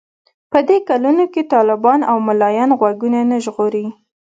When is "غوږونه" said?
2.79-3.19